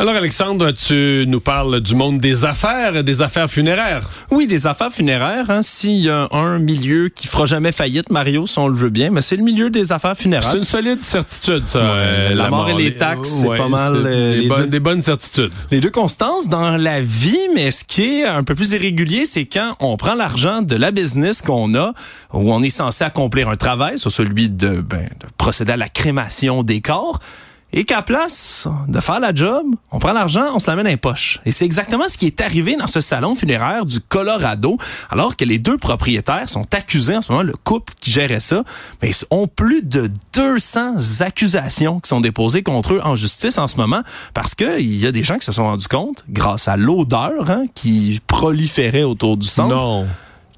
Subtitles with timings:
[0.00, 4.08] Alors Alexandre, tu nous parles du monde des affaires, des affaires funéraires.
[4.30, 5.50] Oui, des affaires funéraires.
[5.50, 8.90] Hein, S'il y a un milieu qui fera jamais faillite, Mario, si on le veut
[8.90, 10.48] bien, mais c'est le milieu des affaires funéraires.
[10.48, 11.80] C'est une solide certitude, ça.
[11.80, 14.04] Euh, la, mort et les taxes, c'est pas mal.
[14.06, 15.52] Euh, des, bonnes, des, bonnes, certitudes.
[15.72, 19.46] Les deux constances dans la vie, mais ce qui est un peu plus irrégulier, c'est
[19.46, 21.92] quand on prend l'argent de la business qu'on a,
[22.32, 25.88] où on est censé accomplir un travail, sur celui de, ben, de procéder à la
[25.88, 27.18] crémation des corps
[27.72, 30.96] et qu'à place de faire la job, on prend l'argent, on se l'amène dans les
[30.96, 31.40] poches.
[31.44, 34.78] Et c'est exactement ce qui est arrivé dans ce salon funéraire du Colorado,
[35.10, 38.64] alors que les deux propriétaires sont accusés en ce moment, le couple qui gérait ça,
[39.02, 43.68] mais ils ont plus de 200 accusations qui sont déposées contre eux en justice en
[43.68, 46.76] ce moment, parce qu'il y a des gens qui se sont rendus compte, grâce à
[46.76, 49.74] l'odeur hein, qui proliférait autour du centre.
[49.74, 50.06] Non.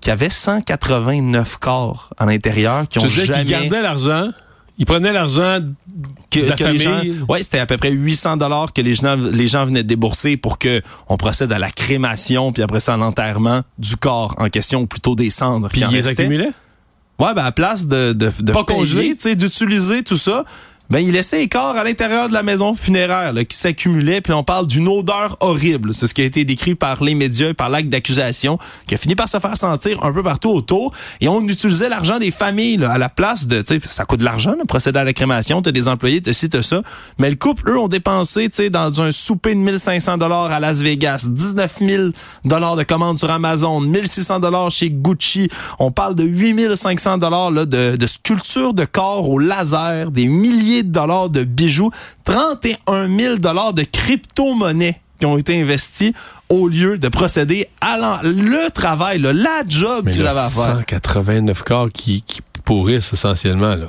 [0.00, 3.44] Qu'il y avait 189 corps à l'intérieur qui ont jamais...
[3.44, 4.30] Qui gardaient l'argent?
[4.80, 5.60] Ils prenaient l'argent
[6.30, 6.72] que, la.
[6.72, 9.82] Les gens, ouais, c'était à peu près 800 dollars que les gens, les gens venaient
[9.82, 13.96] de débourser pour que on procède à la crémation puis après ça à l'enterrement du
[13.96, 15.68] corps en question ou plutôt des cendres.
[15.68, 16.52] Puis ils les accumulaient.
[17.18, 20.44] Ouais, ben à place de de, de Pas payer, d'utiliser tout ça,
[20.90, 24.32] ben il laissait les corps à l'intérieur de la maison funéraire là, qui s'accumulaient, puis
[24.32, 25.94] on parle d'une odeur horrible.
[25.94, 28.98] C'est ce qui a été décrit par les médias et par l'acte d'accusation, qui a
[28.98, 30.92] fini par se faire sentir un peu partout autour.
[31.20, 34.20] Et on utilisait l'argent des familles là, à la place de, tu sais, ça coûte
[34.20, 36.82] de l'argent, procéder à la crémation, t'as des employés, t'as ci, t'as ça.
[37.18, 40.58] Mais le couple, eux, ont dépensé, tu sais, dans un souper de 1500 dollars à
[40.58, 42.02] Las Vegas, 19 000
[42.44, 45.48] dollars de commandes sur Amazon, 1600 dollars chez Gucci.
[45.78, 50.90] On parle de 8500 dollars de, de sculptures de corps au laser, des milliers de
[50.90, 51.90] dollars de bijoux,
[52.24, 56.12] 31 000 dollars de crypto-monnaies qui ont été investis
[56.48, 60.76] au lieu de procéder à le travail, là, la job qu'ils avaient à faire.
[60.78, 63.74] 189 corps qui, qui pourrissent essentiellement.
[63.74, 63.86] Là.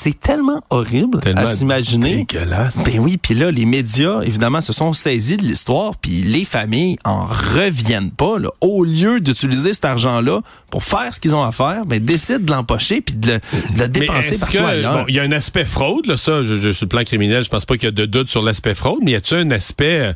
[0.00, 2.24] C'est tellement horrible tellement à s'imaginer.
[2.24, 2.78] dégueulasse.
[2.84, 6.98] Ben oui, puis là, les médias, évidemment, se sont saisis de l'histoire, puis les familles
[7.04, 8.38] en reviennent pas.
[8.38, 8.48] Là.
[8.60, 12.52] Au lieu d'utiliser cet argent-là pour faire ce qu'ils ont à faire, ben décident de
[12.52, 13.38] l'empocher puis de, le,
[13.74, 14.58] de le dépenser partout.
[14.58, 17.42] Bon, il y a un aspect fraude, là, ça, je, je, sur le plan criminel,
[17.42, 19.50] je pense pas qu'il y a de doute sur l'aspect fraude, mais y a-t-il un
[19.50, 20.14] aspect...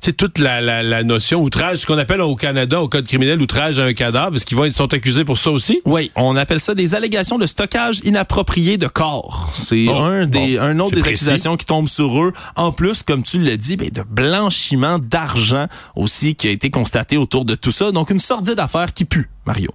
[0.00, 3.40] C'est toute la, la, la, notion outrage, ce qu'on appelle au Canada, au code criminel,
[3.40, 5.80] outrage à un cadavre, parce qu'ils vont, ils sont accusés pour ça aussi?
[5.84, 9.50] Oui, on appelle ça des allégations de stockage inapproprié de corps.
[9.52, 11.24] C'est Bon, un des, bon, un autre des précis.
[11.24, 12.32] accusations qui tombent sur eux.
[12.54, 17.16] En plus, comme tu l'as dit, ben, de blanchiment d'argent aussi qui a été constaté
[17.16, 17.90] autour de tout ça.
[17.90, 19.70] Donc, une sordide affaire qui pue, Mario.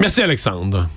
[0.00, 0.88] Merci Alexandre.